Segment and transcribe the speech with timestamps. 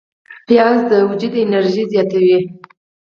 [0.47, 2.37] پیاز د وجود انرژي زیاتوي